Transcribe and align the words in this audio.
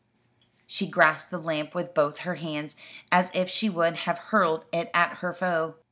She 0.65 0.87
grasped 0.87 1.29
the 1.29 1.37
lamp 1.37 1.75
with 1.75 1.93
both 1.93 2.17
her 2.21 2.33
hands, 2.33 2.75
as 3.11 3.29
if 3.35 3.51
she 3.51 3.69
would 3.69 3.93
have 3.97 4.17
hurled 4.17 4.65
it 4.71 4.89
at 4.95 5.17
her 5.17 5.31
foe. 5.31 5.75